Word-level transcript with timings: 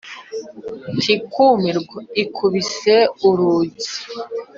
ntikumirwa 0.97 1.97
ikubise 2.23 2.95
urugi 3.27 3.89